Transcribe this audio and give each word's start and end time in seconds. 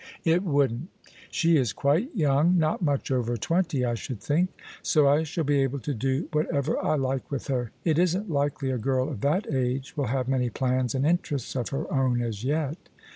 "It 0.33 0.41
wouldn't. 0.41 0.87
She 1.29 1.57
is 1.57 1.73
quite 1.73 2.09
young— 2.15 2.55
^not 2.55 2.81
much 2.81 3.11
over 3.11 3.37
twenty 3.37 3.85
I 3.85 3.93
should 3.93 4.19
think: 4.19 4.49
so 4.81 5.07
I 5.07 5.21
shall 5.21 5.43
be 5.43 5.59
able 5.61 5.77
to 5.81 5.93
do 5.93 6.27
whatever 6.31 6.79
I 6.83 6.95
like 6.95 7.29
with 7.29 7.45
her. 7.49 7.69
It 7.85 7.99
isn't 7.99 8.27
likely 8.27 8.71
a 8.71 8.79
girl 8.79 9.09
of 9.09 9.21
that 9.21 9.45
age 9.53 9.95
will 9.95 10.07
have 10.07 10.27
many 10.27 10.49
plans 10.49 10.95
and 10.95 11.05
interests 11.05 11.55
of 11.55 11.69
her 11.69 11.85
own 11.93 12.19
as 12.19 12.43
yet." 12.43 12.79